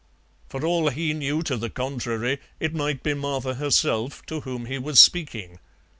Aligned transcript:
For 0.49 0.65
all 0.65 0.89
he 0.89 1.13
knew 1.13 1.43
to 1.43 1.55
the 1.57 1.69
contrary, 1.69 2.39
it 2.59 2.73
might 2.73 3.03
be 3.03 3.13
Martha 3.13 3.53
herself 3.53 4.25
to 4.25 4.39
whom 4.39 4.65
he 4.65 4.79
was 4.79 4.99
speaking. 4.99 5.59